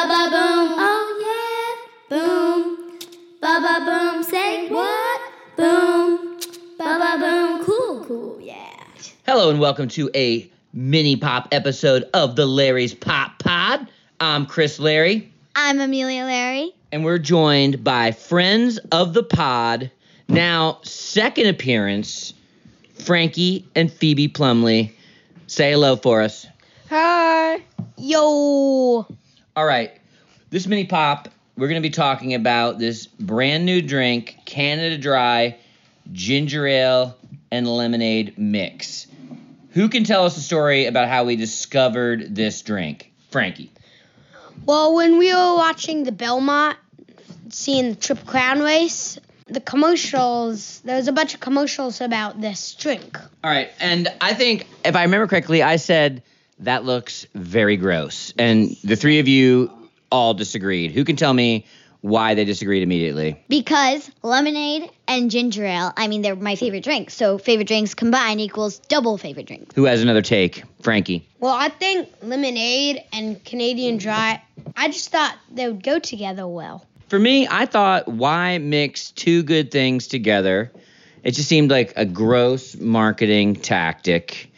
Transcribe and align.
Ba 0.00 0.06
ba 0.06 0.30
boom, 0.30 0.74
oh 0.78 1.08
yeah, 2.08 2.16
boom. 2.16 2.98
Ba 3.38 3.60
ba 3.60 3.84
boom, 3.84 4.22
say 4.22 4.66
what? 4.70 5.20
Boom. 5.58 6.38
Ba 6.78 6.96
ba 6.98 7.18
boom, 7.20 7.64
cool, 7.66 8.04
cool, 8.06 8.40
yeah. 8.40 8.80
Hello 9.26 9.50
and 9.50 9.60
welcome 9.60 9.88
to 9.88 10.08
a 10.14 10.50
mini 10.72 11.16
pop 11.16 11.48
episode 11.52 12.08
of 12.14 12.34
the 12.34 12.46
Larry's 12.46 12.94
Pop 12.94 13.38
Pod. 13.40 13.86
I'm 14.20 14.46
Chris 14.46 14.78
Larry, 14.78 15.30
I'm 15.54 15.78
Amelia 15.80 16.24
Larry. 16.24 16.72
and 16.92 17.04
we're 17.04 17.18
joined 17.18 17.84
by 17.84 18.12
friends 18.12 18.78
of 18.92 19.12
the 19.12 19.22
pod. 19.22 19.90
Now, 20.28 20.78
second 20.82 21.46
appearance, 21.48 22.32
Frankie 22.94 23.66
and 23.74 23.92
Phoebe 23.92 24.28
Plumley. 24.28 24.96
Say 25.46 25.72
hello 25.72 25.96
for 25.96 26.22
us. 26.22 26.46
Hi. 26.88 27.60
Yo. 27.98 29.06
All 29.56 29.66
right, 29.66 29.90
this 30.50 30.68
mini 30.68 30.84
pop, 30.84 31.28
we're 31.56 31.66
going 31.66 31.82
to 31.82 31.86
be 31.86 31.92
talking 31.92 32.34
about 32.34 32.78
this 32.78 33.06
brand 33.06 33.66
new 33.66 33.82
drink, 33.82 34.36
Canada 34.44 34.96
Dry 34.96 35.58
ginger 36.12 36.66
ale 36.68 37.16
and 37.50 37.66
lemonade 37.66 38.38
mix. 38.38 39.08
Who 39.70 39.88
can 39.88 40.04
tell 40.04 40.24
us 40.24 40.36
a 40.36 40.40
story 40.40 40.86
about 40.86 41.08
how 41.08 41.24
we 41.24 41.34
discovered 41.34 42.34
this 42.34 42.62
drink? 42.62 43.12
Frankie. 43.30 43.72
Well, 44.66 44.94
when 44.94 45.18
we 45.18 45.34
were 45.34 45.56
watching 45.56 46.04
the 46.04 46.12
Belmont, 46.12 46.76
seeing 47.48 47.90
the 47.90 47.96
Triple 47.96 48.26
Crown 48.26 48.60
race, 48.60 49.18
the 49.48 49.60
commercials, 49.60 50.80
there 50.84 50.96
was 50.96 51.08
a 51.08 51.12
bunch 51.12 51.34
of 51.34 51.40
commercials 51.40 52.00
about 52.00 52.40
this 52.40 52.74
drink. 52.74 53.18
All 53.42 53.50
right, 53.50 53.70
and 53.80 54.06
I 54.20 54.34
think 54.34 54.68
if 54.84 54.94
I 54.94 55.02
remember 55.02 55.26
correctly, 55.26 55.60
I 55.60 55.74
said 55.76 56.22
that 56.60 56.84
looks 56.84 57.26
very 57.34 57.76
gross, 57.76 58.32
and 58.38 58.76
the 58.84 58.96
three 58.96 59.18
of 59.18 59.28
you 59.28 59.70
all 60.10 60.34
disagreed. 60.34 60.92
Who 60.92 61.04
can 61.04 61.16
tell 61.16 61.32
me 61.32 61.66
why 62.00 62.34
they 62.34 62.44
disagreed 62.44 62.82
immediately? 62.82 63.42
Because 63.48 64.10
lemonade 64.22 64.90
and 65.06 65.30
ginger 65.30 65.64
ale, 65.64 65.92
I 65.96 66.08
mean, 66.08 66.22
they're 66.22 66.36
my 66.36 66.56
favorite 66.56 66.82
drinks. 66.82 67.14
So 67.14 67.38
favorite 67.38 67.68
drinks 67.68 67.94
combined 67.94 68.40
equals 68.40 68.78
double 68.78 69.18
favorite 69.18 69.46
drink. 69.46 69.74
Who 69.74 69.84
has 69.84 70.02
another 70.02 70.22
take? 70.22 70.64
Frankie. 70.82 71.28
Well, 71.38 71.54
I 71.54 71.68
think 71.68 72.08
lemonade 72.22 73.02
and 73.12 73.42
Canadian 73.44 73.98
Dry, 73.98 74.42
I 74.76 74.88
just 74.88 75.10
thought 75.10 75.36
they 75.52 75.66
would 75.66 75.82
go 75.82 75.98
together 75.98 76.46
well. 76.46 76.86
For 77.08 77.18
me, 77.18 77.46
I 77.50 77.66
thought 77.66 78.08
why 78.08 78.58
mix 78.58 79.10
two 79.10 79.42
good 79.42 79.70
things 79.70 80.06
together? 80.06 80.72
It 81.22 81.32
just 81.32 81.48
seemed 81.48 81.70
like 81.70 81.92
a 81.96 82.06
gross 82.06 82.76
marketing 82.76 83.56
tactic. 83.56 84.49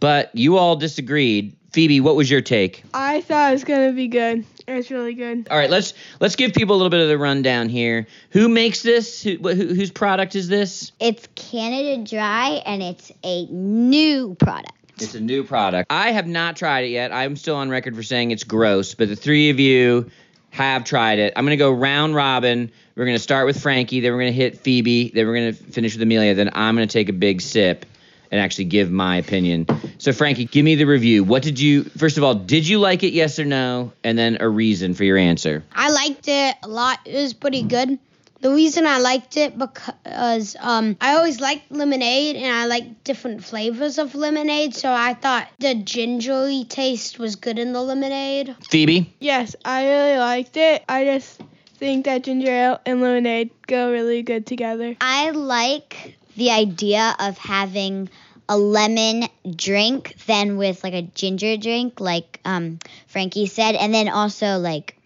But 0.00 0.34
you 0.34 0.56
all 0.56 0.76
disagreed. 0.76 1.56
Phoebe, 1.72 2.00
what 2.00 2.16
was 2.16 2.28
your 2.28 2.40
take? 2.40 2.82
I 2.92 3.20
thought 3.20 3.50
it 3.50 3.54
was 3.54 3.64
gonna 3.64 3.92
be 3.92 4.08
good. 4.08 4.44
It's 4.66 4.90
really 4.90 5.14
good. 5.14 5.46
All 5.50 5.56
right, 5.56 5.70
let's 5.70 5.94
let's 6.18 6.34
give 6.34 6.52
people 6.52 6.74
a 6.74 6.78
little 6.78 6.90
bit 6.90 7.00
of 7.00 7.08
the 7.08 7.18
rundown 7.18 7.68
here. 7.68 8.06
Who 8.30 8.48
makes 8.48 8.82
this? 8.82 9.22
Who, 9.22 9.36
who, 9.36 9.74
whose 9.74 9.90
product 9.90 10.34
is 10.34 10.48
this? 10.48 10.90
It's 10.98 11.28
Canada 11.36 12.02
Dry 12.02 12.62
and 12.66 12.82
it's 12.82 13.12
a 13.22 13.46
new 13.46 14.34
product. 14.34 14.72
It's 14.98 15.14
a 15.14 15.20
new 15.20 15.44
product. 15.44 15.90
I 15.90 16.10
have 16.10 16.26
not 16.26 16.56
tried 16.56 16.84
it 16.84 16.88
yet. 16.88 17.12
I'm 17.12 17.36
still 17.36 17.56
on 17.56 17.70
record 17.70 17.94
for 17.94 18.02
saying 18.02 18.32
it's 18.32 18.44
gross, 18.44 18.94
but 18.94 19.08
the 19.08 19.16
three 19.16 19.50
of 19.50 19.60
you 19.60 20.10
have 20.50 20.84
tried 20.84 21.20
it. 21.20 21.32
I'm 21.36 21.44
gonna 21.44 21.56
go 21.56 21.70
round 21.70 22.14
robin. 22.14 22.70
We're 22.96 23.06
gonna 23.06 23.18
start 23.18 23.46
with 23.46 23.60
Frankie, 23.62 24.00
then 24.00 24.12
we're 24.12 24.20
gonna 24.20 24.32
hit 24.32 24.58
Phoebe, 24.58 25.10
then 25.14 25.26
we're 25.26 25.34
gonna 25.34 25.52
finish 25.52 25.94
with 25.94 26.02
Amelia. 26.02 26.34
Then 26.34 26.50
I'm 26.52 26.74
gonna 26.74 26.86
take 26.86 27.08
a 27.08 27.14
big 27.14 27.40
sip 27.40 27.86
and 28.30 28.40
actually 28.40 28.66
give 28.66 28.90
my 28.90 29.16
opinion. 29.16 29.66
So 30.00 30.14
Frankie, 30.14 30.46
give 30.46 30.64
me 30.64 30.76
the 30.76 30.86
review. 30.86 31.24
What 31.24 31.42
did 31.42 31.60
you? 31.60 31.84
First 31.84 32.16
of 32.16 32.24
all, 32.24 32.34
did 32.34 32.66
you 32.66 32.78
like 32.78 33.02
it? 33.02 33.12
Yes 33.12 33.38
or 33.38 33.44
no? 33.44 33.92
And 34.02 34.16
then 34.16 34.38
a 34.40 34.48
reason 34.48 34.94
for 34.94 35.04
your 35.04 35.18
answer. 35.18 35.62
I 35.74 35.90
liked 35.90 36.26
it 36.26 36.56
a 36.62 36.68
lot. 36.68 37.00
It 37.04 37.20
was 37.20 37.34
pretty 37.34 37.62
good. 37.62 37.98
The 38.40 38.50
reason 38.50 38.86
I 38.86 38.96
liked 38.96 39.36
it 39.36 39.58
because 39.58 40.56
um, 40.58 40.96
I 41.02 41.16
always 41.16 41.38
liked 41.38 41.70
lemonade 41.70 42.36
and 42.36 42.46
I 42.50 42.64
like 42.64 43.04
different 43.04 43.44
flavors 43.44 43.98
of 43.98 44.14
lemonade, 44.14 44.74
so 44.74 44.90
I 44.90 45.12
thought 45.12 45.48
the 45.58 45.74
gingery 45.74 46.64
taste 46.66 47.18
was 47.18 47.36
good 47.36 47.58
in 47.58 47.74
the 47.74 47.82
lemonade. 47.82 48.56
Phoebe. 48.70 49.12
Yes, 49.20 49.54
I 49.62 49.86
really 49.86 50.18
liked 50.18 50.56
it. 50.56 50.82
I 50.88 51.04
just 51.04 51.42
think 51.74 52.06
that 52.06 52.24
ginger 52.24 52.50
ale 52.50 52.80
and 52.86 53.02
lemonade 53.02 53.50
go 53.66 53.92
really 53.92 54.22
good 54.22 54.46
together. 54.46 54.96
I 55.02 55.32
like 55.32 56.16
the 56.36 56.52
idea 56.52 57.14
of 57.18 57.36
having 57.36 58.08
a 58.50 58.58
lemon 58.58 59.28
drink 59.54 60.16
then 60.26 60.56
with 60.56 60.82
like 60.82 60.92
a 60.92 61.02
ginger 61.02 61.56
drink 61.56 62.00
like 62.00 62.40
um 62.44 62.80
Frankie 63.06 63.46
said 63.46 63.76
and 63.76 63.94
then 63.94 64.08
also 64.08 64.58
like 64.58 64.96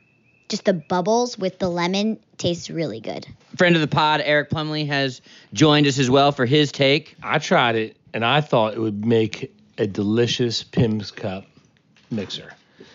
just 0.49 0.65
the 0.65 0.72
bubbles 0.72 1.38
with 1.38 1.59
the 1.59 1.69
lemon 1.69 2.19
tastes 2.38 2.71
really 2.71 3.00
good. 3.00 3.27
Friend 3.56 3.75
of 3.75 3.81
the 3.81 3.88
pod, 3.88 4.21
Eric 4.25 4.50
Plumley, 4.50 4.84
has 4.87 5.21
joined 5.53 5.87
us 5.87 5.99
as 5.99 6.10
well 6.10 6.32
for 6.32 6.47
his 6.47 6.71
take. 6.72 7.16
I 7.22 7.38
tried 7.38 7.77
it 7.77 7.97
and 8.12 8.25
I 8.25 8.41
thought 8.41 8.75
it 8.75 8.81
would 8.81 9.05
make 9.05 9.55
a 9.78 9.87
delicious 9.87 10.62
Pimm's 10.62 11.11
Cup 11.11 11.44
mixer. 12.11 12.53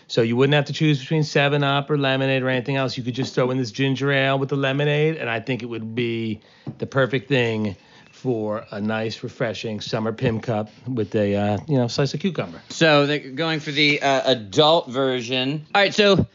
So 0.08 0.22
you 0.22 0.36
wouldn't 0.36 0.56
have 0.56 0.66
to 0.66 0.74
choose 0.74 1.00
between 1.00 1.24
7 1.24 1.64
Up 1.64 1.90
or 1.90 1.98
lemonade 1.98 2.42
or 2.42 2.50
anything 2.50 2.76
else. 2.76 2.98
You 2.98 3.04
could 3.04 3.14
just 3.14 3.36
throw 3.36 3.52
in 3.52 3.58
this 3.58 3.72
ginger 3.72 4.12
ale 4.12 4.40
with 4.40 4.50
the 4.50 4.56
lemonade, 4.56 5.18
and 5.18 5.30
I 5.30 5.40
think 5.40 5.62
it 5.62 5.68
would 5.68 5.94
be 5.94 6.42
the 6.80 6.88
perfect 6.88 7.28
thing 7.28 7.76
for 8.20 8.66
a 8.72 8.82
nice, 8.82 9.24
refreshing 9.24 9.80
summer 9.80 10.12
Pimm 10.12 10.42
Cup 10.42 10.70
with 10.86 11.16
a 11.16 11.36
uh, 11.36 11.58
you 11.68 11.78
know 11.78 11.88
slice 11.88 12.14
of 12.14 12.20
cucumber. 12.20 12.62
So 12.68 13.06
they're 13.06 13.20
going 13.20 13.62
for 13.62 13.72
the 13.72 14.02
uh, 14.02 14.32
adult 14.32 14.90
version. 14.90 15.66
All 15.74 15.82
right, 15.82 15.94
so 15.94 16.28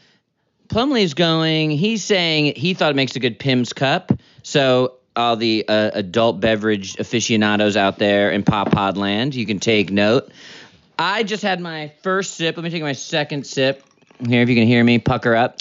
Plumley's 0.67 1.13
going. 1.13 1.69
He's 1.69 2.03
saying 2.03 2.55
he 2.55 2.73
thought 2.73 2.89
it 2.89 2.95
makes 2.95 3.15
a 3.15 3.19
good 3.19 3.37
Pimm's 3.37 3.71
cup. 3.71 4.11
So 4.41 4.95
all 5.15 5.35
the 5.35 5.65
uh, 5.67 5.91
adult 5.93 6.39
beverage 6.39 6.97
aficionados 6.97 7.77
out 7.77 7.99
there 7.99 8.31
in 8.31 8.43
Pop 8.43 8.71
Pod 8.71 8.97
Land, 8.97 9.35
you 9.35 9.45
can 9.45 9.59
take 9.59 9.91
note. 9.91 10.31
I 10.97 11.23
just 11.23 11.43
had 11.43 11.59
my 11.59 11.91
first 12.01 12.35
sip. 12.35 12.57
Let 12.57 12.63
me 12.63 12.71
take 12.71 12.81
my 12.81 12.93
second 12.93 13.45
sip. 13.45 13.83
Here, 14.27 14.41
if 14.41 14.49
you 14.49 14.55
can 14.55 14.65
hear 14.65 14.83
me, 14.83 14.97
pucker 14.97 15.35
up. 15.35 15.59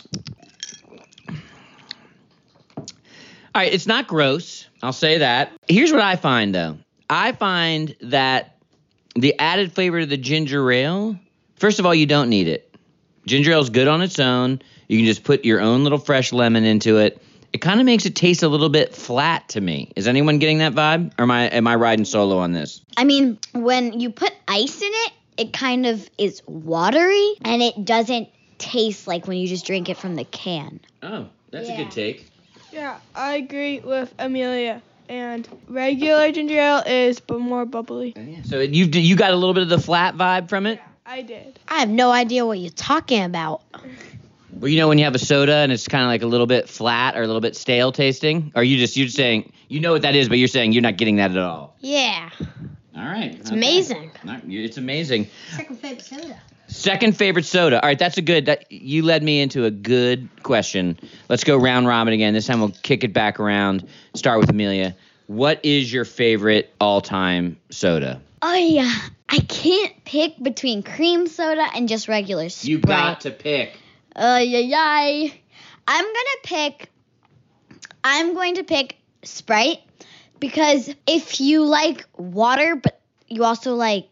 All 3.55 3.61
right, 3.61 3.73
it's 3.73 3.87
not 3.87 4.07
gross. 4.07 4.54
I'll 4.85 4.93
say 4.93 5.19
that. 5.19 5.51
Here's 5.67 5.91
what 5.91 6.03
I 6.03 6.17
find 6.17 6.55
though. 6.55 6.77
I 7.09 7.33
find 7.33 7.97
that 8.03 8.59
the 9.15 9.39
added 9.39 9.73
flavor 9.73 10.01
to 10.01 10.07
the 10.07 10.19
ginger 10.19 10.71
ale, 10.71 11.19
first 11.57 11.79
of 11.79 11.87
all, 11.87 11.95
you 11.95 12.05
don't 12.05 12.29
need 12.29 12.49
it. 12.49 12.71
Ginger 13.27 13.53
ale 13.53 13.61
is 13.61 13.71
good 13.71 13.89
on 13.89 14.03
its 14.03 14.19
own. 14.19 14.61
You 14.89 14.99
can 14.99 15.07
just 15.07 15.25
put 15.25 15.47
your 15.47 15.61
own 15.61 15.85
little 15.85 15.99
fresh 15.99 16.35
lemon 16.35 16.65
into 16.65 16.99
it. 16.99 17.23
It 17.55 17.63
kind 17.63 17.81
of 17.81 17.87
makes 17.87 18.05
it 18.05 18.15
taste 18.15 18.43
a 18.43 18.49
little 18.49 18.69
bit 18.69 18.95
flat 18.95 19.49
to 19.51 19.61
me. 19.61 19.91
Is 19.97 20.07
anyone 20.07 20.39
getting 20.39 20.59
that 20.59 20.75
vibe? 20.75 21.13
Or 21.19 21.23
am 21.23 21.31
I 21.31 21.45
am 21.47 21.67
I 21.67 21.77
riding 21.77 22.05
solo 22.05 22.37
on 22.39 22.53
this? 22.53 22.83
I 22.99 23.05
mean, 23.05 23.39
when 23.53 23.99
you 24.01 24.11
put 24.11 24.33
ice 24.47 24.83
in 24.83 24.91
it, 24.93 25.13
it 25.39 25.53
kind 25.55 25.87
of 25.87 26.07
is 26.19 26.43
watery 26.47 27.37
and 27.43 27.63
it 27.63 27.87
doesn't 27.87 28.29
taste 28.59 29.07
like 29.07 29.27
when 29.27 29.39
you 29.39 29.49
just 29.49 29.65
drink 29.65 29.89
it 29.89 29.97
from 29.97 30.15
the 30.15 30.25
can. 30.25 30.81
Oh, 31.03 31.29
that's 31.51 31.71
a 31.71 31.77
good 31.77 31.91
take. 31.91 32.27
Yeah, 32.75 32.99
I 33.15 33.37
agree 33.37 33.79
with 33.81 34.13
Amelia. 34.19 34.83
And 35.09 35.47
regular 35.69 36.33
ginger 36.33 36.59
ale 36.59 36.83
is 36.87 37.21
bu- 37.21 37.39
more 37.39 37.65
bubbly. 37.65 38.15
Oh, 38.17 38.43
so 38.45 38.61
you 38.61 38.87
you 38.87 39.17
got 39.17 39.31
a 39.33 39.37
little 39.37 39.55
bit 39.55 39.63
of 39.63 39.69
the 39.69 39.79
flat 39.79 40.17
vibe 40.17 40.49
from 40.49 40.67
it? 40.67 40.81
I 41.07 41.23
did. 41.23 41.59
I 41.69 41.81
have 41.81 41.89
no 41.91 42.11
idea 42.11 42.45
what 42.47 42.59
you're 42.59 42.71
talking 42.71 43.23
about. 43.23 43.63
Well, 44.51 44.69
you 44.69 44.79
know 44.79 44.89
when 44.89 44.99
you 44.99 45.05
have 45.05 45.15
a 45.15 45.19
soda 45.19 45.57
and 45.57 45.71
it's 45.71 45.87
kind 45.87 46.03
of 46.03 46.09
like 46.09 46.23
a 46.23 46.27
little 46.27 46.47
bit 46.47 46.69
flat 46.69 47.17
or 47.17 47.23
a 47.23 47.27
little 47.27 47.43
bit 47.43 47.55
stale 47.55 47.93
tasting? 47.93 48.51
Or 48.55 48.65
you 48.65 48.79
just 48.79 48.97
you're 48.97 49.07
just 49.07 49.17
saying 49.17 49.53
you 49.69 49.79
know 49.81 49.93
what 49.93 50.03
that 50.03 50.15
is, 50.17 50.29
but 50.29 50.39
you're 50.39 50.49
saying 50.49 50.73
you're 50.73 50.83
not 50.83 50.97
getting 50.97 51.17
that 51.17 51.31
at 51.33 51.39
all. 51.39 51.77
Yeah, 51.81 52.31
All 52.97 53.05
right. 53.05 53.35
it's 53.35 53.51
amazing. 53.51 54.11
It's 54.49 54.79
amazing. 54.79 55.29
Second 55.55 55.79
favorite 55.81 56.03
soda. 56.03 56.41
Second 56.75 57.17
favorite 57.17 57.45
soda. 57.45 57.81
All 57.81 57.89
right, 57.89 57.99
that's 57.99 58.19
a 58.19 58.23
good. 58.23 58.47
That 58.47 58.71
you 58.71 59.05
led 59.05 59.23
me 59.23 59.41
into 59.41 59.65
a 59.65 59.71
good 59.71 60.29
question. 60.43 60.99
Let's 61.29 61.45
go 61.45 61.57
round 61.57 61.87
robin 61.87 62.13
again. 62.13 62.35
This 62.35 62.47
time 62.47 62.59
we'll 62.59 62.75
kick 62.83 63.05
it 63.05 63.13
back 63.13 63.39
around. 63.39 63.87
Start 64.15 64.41
with 64.41 64.51
Amelia. 64.51 64.97
What 65.29 65.65
is 65.65 65.93
your 65.93 66.05
favorite 66.05 66.75
all-time 66.81 67.59
soda? 67.71 68.21
Oh 68.43 68.55
yeah, 68.55 68.93
I 69.29 69.39
can't 69.39 70.05
pick 70.05 70.43
between 70.43 70.83
cream 70.83 71.29
soda 71.29 71.65
and 71.75 71.89
just 71.89 72.09
regular 72.09 72.49
Sprite. 72.49 72.69
You 72.69 72.79
got 72.81 73.21
to 73.21 73.31
pick. 73.31 73.79
Uh, 74.17 74.41
yeah, 74.43 74.59
yeah. 74.59 75.31
I'm 75.87 76.05
gonna 76.05 76.41
pick. 76.43 76.91
I'm 78.03 78.35
going 78.35 78.57
to 78.57 78.65
pick 78.65 78.97
Sprite 79.23 79.81
because 80.41 80.93
if 81.07 81.41
you 81.41 81.65
like 81.65 82.05
water, 82.17 82.77
but 82.77 83.01
you 83.29 83.45
also 83.45 83.77
like, 83.77 84.09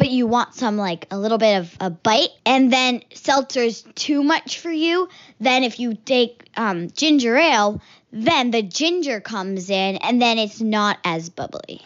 but 0.00 0.08
you 0.08 0.26
want 0.26 0.54
some 0.54 0.78
like 0.78 1.06
a 1.10 1.18
little 1.18 1.36
bit 1.36 1.58
of 1.58 1.76
a 1.78 1.90
bite, 1.90 2.30
and 2.46 2.72
then 2.72 3.02
seltzer's 3.12 3.82
too 3.94 4.22
much 4.22 4.58
for 4.58 4.70
you. 4.70 5.10
Then 5.40 5.62
if 5.62 5.78
you 5.78 5.92
take 5.92 6.48
um, 6.56 6.90
ginger 6.90 7.36
ale, 7.36 7.82
then 8.10 8.50
the 8.50 8.62
ginger 8.62 9.20
comes 9.20 9.68
in, 9.68 9.96
and 9.96 10.20
then 10.20 10.38
it's 10.38 10.58
not 10.58 10.96
as 11.04 11.28
bubbly. 11.28 11.82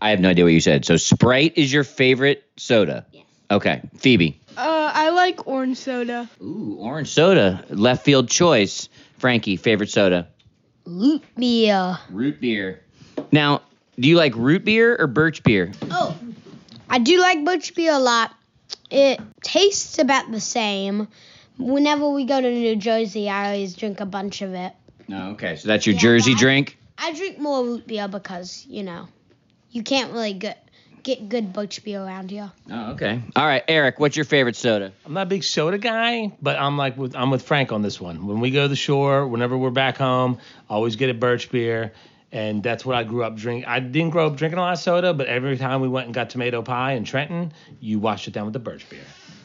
I 0.00 0.10
have 0.10 0.20
no 0.20 0.28
idea 0.28 0.44
what 0.44 0.52
you 0.52 0.60
said. 0.60 0.84
So 0.84 0.96
Sprite 0.96 1.54
is 1.56 1.72
your 1.72 1.82
favorite 1.82 2.44
soda. 2.56 3.04
Yes. 3.10 3.24
Okay, 3.50 3.82
Phoebe. 3.96 4.40
Uh, 4.56 4.92
I 4.94 5.10
like 5.10 5.48
orange 5.48 5.78
soda. 5.78 6.30
Ooh, 6.40 6.76
orange 6.78 7.08
soda, 7.08 7.64
left 7.68 8.04
field 8.04 8.28
choice. 8.28 8.88
Frankie, 9.18 9.56
favorite 9.56 9.90
soda. 9.90 10.28
Root 10.86 11.24
beer. 11.36 11.98
Root 12.10 12.40
beer. 12.40 12.80
Now, 13.32 13.62
do 13.98 14.08
you 14.08 14.16
like 14.16 14.36
root 14.36 14.64
beer 14.64 14.96
or 14.96 15.08
birch 15.08 15.42
beer? 15.42 15.72
Oh. 15.90 16.16
I 16.88 16.98
do 16.98 17.20
like 17.20 17.44
birch 17.44 17.74
beer 17.74 17.92
a 17.92 17.98
lot. 17.98 18.32
It 18.90 19.20
tastes 19.42 19.98
about 19.98 20.30
the 20.30 20.40
same. 20.40 21.08
Whenever 21.58 22.08
we 22.10 22.24
go 22.24 22.40
to 22.40 22.50
New 22.50 22.76
Jersey, 22.76 23.28
I 23.28 23.46
always 23.52 23.74
drink 23.74 24.00
a 24.00 24.06
bunch 24.06 24.42
of 24.42 24.54
it. 24.54 24.72
No, 25.08 25.30
okay, 25.30 25.56
so 25.56 25.68
that's 25.68 25.86
your 25.86 25.94
Yeah, 25.94 26.00
Jersey 26.00 26.32
I- 26.34 26.38
drink. 26.38 26.78
I 26.96 27.12
drink 27.12 27.38
more 27.38 27.64
root 27.64 27.86
beer 27.86 28.06
because, 28.08 28.64
you 28.68 28.82
know, 28.84 29.08
you 29.70 29.82
can't 29.82 30.12
really 30.12 30.32
get 30.34 30.60
get 31.02 31.28
good 31.28 31.52
birch 31.52 31.84
beer 31.84 32.00
around 32.02 32.30
here. 32.30 32.50
Oh, 32.70 32.92
okay. 32.92 33.20
All 33.36 33.44
right, 33.44 33.62
Eric, 33.68 34.00
what's 34.00 34.16
your 34.16 34.24
favorite 34.24 34.56
soda? 34.56 34.90
I'm 35.04 35.12
not 35.12 35.24
a 35.26 35.26
big 35.26 35.44
soda 35.44 35.76
guy, 35.76 36.32
but 36.40 36.56
I'm 36.58 36.78
like 36.78 36.96
with 36.96 37.14
I'm 37.14 37.30
with 37.30 37.42
Frank 37.42 37.72
on 37.72 37.82
this 37.82 38.00
one. 38.00 38.26
When 38.26 38.40
we 38.40 38.50
go 38.50 38.62
to 38.62 38.68
the 38.68 38.76
shore, 38.76 39.26
whenever 39.26 39.58
we're 39.58 39.70
back 39.70 39.98
home, 39.98 40.38
I 40.70 40.74
always 40.74 40.96
get 40.96 41.10
a 41.10 41.14
birch 41.14 41.50
beer, 41.50 41.92
and 42.34 42.64
that's 42.64 42.84
what 42.84 42.96
I 42.96 43.04
grew 43.04 43.22
up 43.22 43.36
drinking. 43.36 43.64
I 43.66 43.78
didn't 43.78 44.10
grow 44.10 44.26
up 44.26 44.36
drinking 44.36 44.58
a 44.58 44.60
lot 44.60 44.72
of 44.72 44.80
soda, 44.80 45.14
but 45.14 45.28
every 45.28 45.56
time 45.56 45.80
we 45.80 45.88
went 45.88 46.06
and 46.06 46.14
got 46.14 46.30
tomato 46.30 46.60
pie 46.62 46.92
in 46.92 47.04
Trenton, 47.04 47.52
you 47.80 48.00
washed 48.00 48.26
it 48.26 48.32
down 48.32 48.44
with 48.44 48.52
the 48.52 48.58
birch 48.58 48.90
beer. 48.90 49.04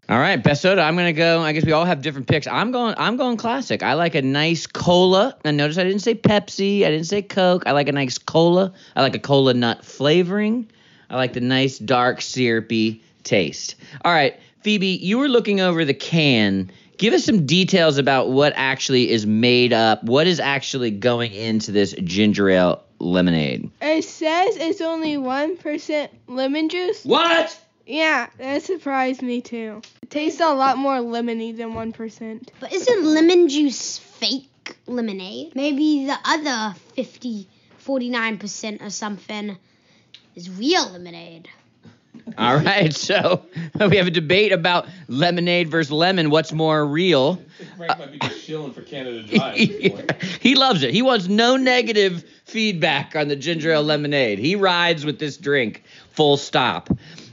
All 0.09 0.17
right, 0.17 0.37
best 0.37 0.63
soda. 0.63 0.81
I'm 0.81 0.95
gonna 0.95 1.13
go. 1.13 1.41
I 1.41 1.53
guess 1.53 1.63
we 1.63 1.71
all 1.71 1.85
have 1.85 2.01
different 2.01 2.27
picks. 2.27 2.47
I'm 2.47 2.71
going. 2.71 2.95
I'm 2.97 3.15
going 3.15 3.37
classic. 3.37 3.83
I 3.83 3.93
like 3.93 4.15
a 4.15 4.23
nice 4.23 4.65
cola. 4.65 5.37
And 5.45 5.55
notice 5.55 5.77
I 5.77 5.83
didn't 5.83 6.01
say 6.01 6.15
Pepsi. 6.15 6.83
I 6.83 6.89
didn't 6.89 7.05
say 7.05 7.21
Coke. 7.21 7.61
I 7.67 7.73
like 7.73 7.87
a 7.87 7.91
nice 7.91 8.17
cola. 8.17 8.73
I 8.95 9.03
like 9.03 9.13
a 9.13 9.19
cola 9.19 9.53
nut 9.53 9.85
flavoring. 9.85 10.67
I 11.11 11.15
like 11.15 11.33
the 11.33 11.41
nice 11.41 11.77
dark 11.77 12.21
syrupy 12.21 13.03
taste. 13.23 13.75
All 14.03 14.11
right, 14.11 14.39
Phoebe, 14.63 14.87
you 14.87 15.19
were 15.19 15.27
looking 15.27 15.61
over 15.61 15.85
the 15.85 15.93
can. 15.93 16.71
Give 16.99 17.13
us 17.13 17.23
some 17.23 17.45
details 17.45 17.97
about 17.97 18.29
what 18.29 18.51
actually 18.57 19.09
is 19.09 19.25
made 19.25 19.71
up. 19.71 20.03
What 20.03 20.27
is 20.27 20.41
actually 20.41 20.91
going 20.91 21.31
into 21.33 21.71
this 21.71 21.93
ginger 22.03 22.49
ale 22.49 22.83
lemonade? 22.99 23.71
It 23.81 24.03
says 24.03 24.57
it's 24.57 24.81
only 24.81 25.15
1% 25.15 26.09
lemon 26.27 26.67
juice. 26.67 27.05
What? 27.05 27.57
Yeah, 27.87 28.27
that 28.37 28.63
surprised 28.63 29.21
me 29.21 29.39
too. 29.39 29.81
It 30.03 30.09
tastes 30.09 30.41
a 30.41 30.53
lot 30.53 30.77
more 30.77 30.97
lemony 30.97 31.55
than 31.55 31.69
1%. 31.69 32.49
But 32.59 32.73
isn't 32.73 33.05
lemon 33.05 33.47
juice 33.47 33.97
fake 33.97 34.75
lemonade? 34.85 35.55
Maybe 35.55 36.05
the 36.05 36.17
other 36.25 36.75
50, 36.95 37.47
49% 37.81 38.81
or 38.85 38.89
something 38.89 39.57
is 40.35 40.49
real 40.49 40.89
lemonade. 40.89 41.47
All 42.37 42.57
right, 42.57 42.93
so 42.93 43.45
we 43.79 43.97
have 43.97 44.07
a 44.07 44.11
debate 44.11 44.51
about 44.51 44.87
lemonade 45.07 45.69
versus 45.69 45.91
lemon. 45.91 46.29
What's 46.29 46.53
more 46.53 46.85
real? 46.85 47.41
Frank 47.77 47.99
might 47.99 48.11
be 48.11 48.19
just 48.19 48.41
shilling 48.41 48.73
for 48.73 48.81
Canada 48.81 49.23
Drive. 49.23 49.57
he 50.41 50.55
loves 50.55 50.83
it. 50.83 50.93
He 50.93 51.01
wants 51.01 51.27
no 51.27 51.57
negative 51.57 52.23
feedback 52.45 53.15
on 53.15 53.27
the 53.27 53.35
ginger 53.35 53.71
ale 53.71 53.83
lemonade. 53.83 54.39
He 54.39 54.55
rides 54.55 55.05
with 55.05 55.19
this 55.19 55.37
drink, 55.37 55.83
full 56.11 56.37
stop. 56.37 56.89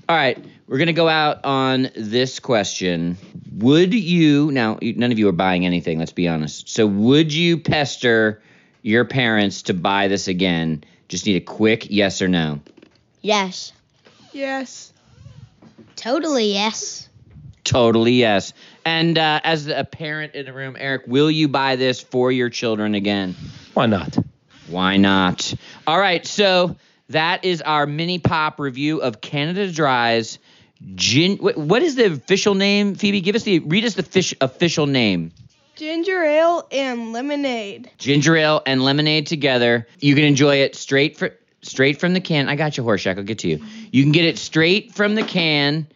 All 0.08 0.16
right, 0.16 0.42
we're 0.68 0.78
gonna 0.78 0.92
go 0.92 1.08
out 1.08 1.44
on 1.44 1.90
this 1.96 2.38
question. 2.38 3.16
Would 3.56 3.94
you 3.94 4.50
now? 4.52 4.78
None 4.82 5.12
of 5.12 5.18
you 5.18 5.28
are 5.28 5.32
buying 5.32 5.66
anything. 5.66 5.98
Let's 5.98 6.12
be 6.12 6.28
honest. 6.28 6.68
So, 6.68 6.86
would 6.86 7.32
you 7.32 7.58
pester 7.58 8.42
your 8.82 9.04
parents 9.04 9.62
to 9.62 9.74
buy 9.74 10.08
this 10.08 10.28
again? 10.28 10.84
Just 11.08 11.26
need 11.26 11.36
a 11.36 11.40
quick 11.40 11.88
yes 11.90 12.20
or 12.20 12.28
no. 12.28 12.60
Yes. 13.22 13.72
Yes. 14.36 14.92
Totally, 15.96 16.52
yes. 16.52 17.08
Totally 17.64 18.12
yes. 18.12 18.52
And 18.84 19.16
uh, 19.16 19.40
as 19.42 19.66
a 19.66 19.82
parent 19.82 20.34
in 20.34 20.44
the 20.44 20.52
room, 20.52 20.76
Eric, 20.78 21.04
will 21.06 21.30
you 21.30 21.48
buy 21.48 21.76
this 21.76 22.02
for 22.02 22.30
your 22.30 22.50
children 22.50 22.94
again? 22.94 23.34
Why 23.72 23.86
not? 23.86 24.18
Why 24.68 24.98
not? 24.98 25.54
All 25.86 25.98
right, 25.98 26.26
so 26.26 26.76
that 27.08 27.46
is 27.46 27.62
our 27.62 27.86
mini 27.86 28.18
pop 28.18 28.60
review 28.60 29.00
of 29.00 29.22
Canada 29.22 29.72
Dry's 29.72 30.38
gin. 30.94 31.38
What, 31.38 31.56
what 31.56 31.80
is 31.80 31.94
the 31.94 32.12
official 32.12 32.54
name, 32.54 32.94
Phoebe? 32.94 33.22
Give 33.22 33.36
us 33.36 33.44
the 33.44 33.60
read 33.60 33.86
us 33.86 33.94
the 33.94 34.02
fish 34.02 34.34
official 34.42 34.86
name. 34.86 35.32
Ginger 35.76 36.22
ale 36.22 36.68
and 36.70 37.14
lemonade. 37.14 37.90
Ginger 37.96 38.36
ale 38.36 38.62
and 38.66 38.84
lemonade 38.84 39.26
together. 39.26 39.86
You 39.98 40.14
can 40.14 40.24
enjoy 40.24 40.56
it 40.56 40.76
straight 40.76 41.16
for 41.16 41.32
straight 41.66 42.00
from 42.00 42.14
the 42.14 42.20
can. 42.20 42.48
I 42.48 42.56
got 42.56 42.76
you, 42.76 42.84
Horshack. 42.84 43.16
I'll 43.16 43.24
get 43.24 43.40
to 43.40 43.48
you. 43.48 43.64
You 43.92 44.02
can 44.02 44.12
get 44.12 44.24
it 44.24 44.38
straight 44.38 44.94
from 44.94 45.14
the 45.14 45.22
can 45.22 45.86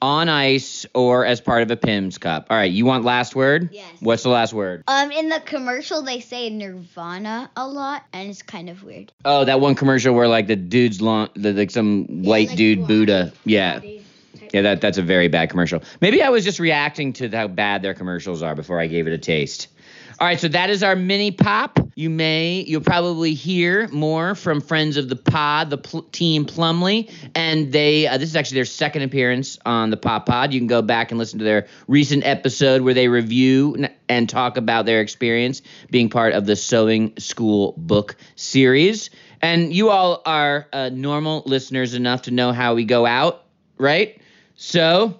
on 0.00 0.28
ice 0.28 0.86
or 0.94 1.24
as 1.24 1.40
part 1.40 1.62
of 1.62 1.70
a 1.70 1.76
Pimm's 1.76 2.18
cup. 2.18 2.46
All 2.50 2.56
right, 2.56 2.70
you 2.70 2.84
want 2.84 3.04
last 3.04 3.34
word? 3.34 3.70
Yes. 3.72 3.90
What's 4.00 4.22
the 4.22 4.28
last 4.28 4.52
word? 4.52 4.84
Um, 4.86 5.10
in 5.10 5.28
the 5.28 5.40
commercial 5.40 6.02
they 6.02 6.20
say 6.20 6.50
Nirvana 6.50 7.50
a 7.56 7.66
lot, 7.66 8.04
and 8.12 8.30
it's 8.30 8.42
kind 8.42 8.70
of 8.70 8.84
weird. 8.84 9.12
Oh, 9.24 9.44
that 9.44 9.60
one 9.60 9.74
commercial 9.74 10.14
where 10.14 10.28
like 10.28 10.46
the 10.46 10.56
dude's 10.56 11.00
long, 11.00 11.28
the, 11.34 11.52
like 11.52 11.70
some 11.70 12.22
white 12.22 12.48
like 12.48 12.56
dude 12.56 12.78
blonde. 12.78 12.88
Buddha. 12.88 13.32
Yeah. 13.44 13.80
Yeah, 14.52 14.62
that 14.62 14.80
that's 14.80 14.98
a 14.98 15.02
very 15.02 15.28
bad 15.28 15.50
commercial. 15.50 15.82
Maybe 16.00 16.22
I 16.22 16.30
was 16.30 16.44
just 16.44 16.58
reacting 16.58 17.12
to 17.14 17.28
how 17.28 17.48
bad 17.48 17.82
their 17.82 17.92
commercials 17.92 18.42
are 18.42 18.54
before 18.54 18.80
I 18.80 18.86
gave 18.86 19.06
it 19.06 19.12
a 19.12 19.18
taste. 19.18 19.68
All 20.20 20.26
right, 20.26 20.40
so 20.40 20.48
that 20.48 20.70
is 20.70 20.82
our 20.82 20.96
mini 20.96 21.30
pop. 21.30 21.78
You 21.98 22.10
may, 22.10 22.60
you'll 22.60 22.80
probably 22.80 23.34
hear 23.34 23.88
more 23.88 24.36
from 24.36 24.60
friends 24.60 24.96
of 24.96 25.08
the 25.08 25.16
pod, 25.16 25.68
the 25.68 25.78
pl- 25.78 26.02
team 26.12 26.44
Plumley, 26.44 27.10
and 27.34 27.72
they. 27.72 28.06
Uh, 28.06 28.18
this 28.18 28.28
is 28.28 28.36
actually 28.36 28.54
their 28.54 28.66
second 28.66 29.02
appearance 29.02 29.58
on 29.66 29.90
the 29.90 29.96
Pop 29.96 30.24
Pod. 30.24 30.52
You 30.52 30.60
can 30.60 30.68
go 30.68 30.80
back 30.80 31.10
and 31.10 31.18
listen 31.18 31.40
to 31.40 31.44
their 31.44 31.66
recent 31.88 32.24
episode 32.24 32.82
where 32.82 32.94
they 32.94 33.08
review 33.08 33.74
n- 33.74 33.92
and 34.08 34.28
talk 34.28 34.56
about 34.56 34.86
their 34.86 35.00
experience 35.00 35.60
being 35.90 36.08
part 36.08 36.34
of 36.34 36.46
the 36.46 36.54
Sewing 36.54 37.14
School 37.18 37.74
book 37.76 38.14
series. 38.36 39.10
And 39.42 39.74
you 39.74 39.90
all 39.90 40.22
are 40.24 40.68
uh, 40.72 40.90
normal 40.92 41.42
listeners 41.46 41.94
enough 41.94 42.22
to 42.22 42.30
know 42.30 42.52
how 42.52 42.76
we 42.76 42.84
go 42.84 43.06
out, 43.06 43.44
right? 43.76 44.22
So. 44.54 45.18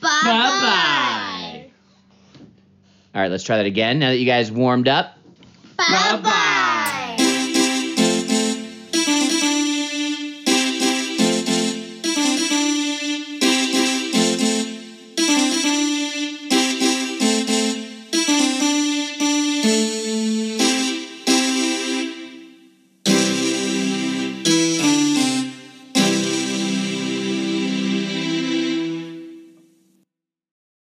Bye-bye. 0.00 1.70
All 3.14 3.20
right, 3.20 3.30
let's 3.30 3.44
try 3.44 3.58
that 3.58 3.66
again. 3.66 3.98
Now 3.98 4.08
that 4.08 4.16
you 4.16 4.24
guys 4.24 4.50
warmed 4.50 4.88
up. 4.88 5.18
Bye 5.90 6.16
bye. 6.22 6.51